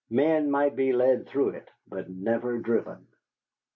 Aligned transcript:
Men 0.09 0.49
might 0.49 0.75
be 0.75 0.93
led 0.93 1.27
through 1.27 1.49
it, 1.49 1.69
but 1.87 2.09
never 2.09 2.57
driven. 2.57 3.05